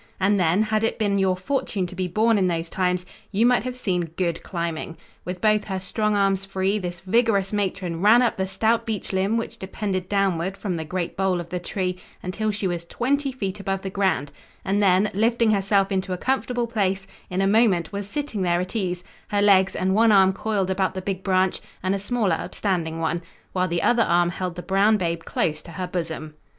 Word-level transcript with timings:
And 0.19 0.39
then, 0.39 0.63
had 0.63 0.83
it 0.83 0.97
been 0.97 1.19
your 1.19 1.37
fortune 1.37 1.85
to 1.85 1.93
be 1.95 2.07
born 2.07 2.39
in 2.39 2.47
those 2.47 2.69
times, 2.71 3.05
you 3.31 3.45
might 3.45 3.61
have 3.61 3.75
seen 3.75 4.05
good 4.15 4.41
climbing. 4.41 4.97
With 5.25 5.41
both 5.41 5.65
her 5.65 5.79
strong 5.79 6.15
arms 6.15 6.43
free, 6.43 6.79
this 6.79 7.01
vigorous 7.01 7.53
matron 7.53 8.01
ran 8.01 8.23
up 8.23 8.35
the 8.35 8.47
stout 8.47 8.87
beech 8.87 9.13
limb 9.13 9.37
which 9.37 9.59
depended 9.59 10.09
downward 10.09 10.57
from 10.57 10.75
the 10.75 10.85
great 10.85 11.15
bole 11.15 11.39
of 11.39 11.49
the 11.49 11.59
tree 11.59 11.99
until 12.23 12.49
she 12.49 12.65
was 12.65 12.83
twenty 12.83 13.31
feet 13.31 13.59
above 13.59 13.83
the 13.83 13.91
ground, 13.91 14.31
and 14.65 14.81
then, 14.81 15.11
lifting 15.13 15.51
herself 15.51 15.91
into 15.91 16.13
a 16.13 16.17
comfortable 16.17 16.65
place, 16.65 17.05
in 17.29 17.39
a 17.39 17.45
moment 17.45 17.91
was 17.91 18.09
sitting 18.09 18.41
there 18.41 18.59
at 18.59 18.75
ease, 18.75 19.03
her 19.27 19.39
legs 19.43 19.75
and 19.75 19.93
one 19.93 20.11
arm 20.11 20.33
coiled 20.33 20.71
about 20.71 20.95
the 20.95 21.01
big 21.03 21.21
branch 21.23 21.61
and 21.83 21.93
a 21.93 21.99
smaller 21.99 22.37
upstanding 22.39 22.97
one, 22.99 23.21
while 23.53 23.67
the 23.67 23.83
other 23.83 24.01
arm 24.01 24.29
held 24.31 24.55
the 24.55 24.63
brown 24.63 24.97
babe 24.97 25.19
close 25.25 25.61
to 25.61 25.73
her 25.73 25.85
bosom. 25.85 26.33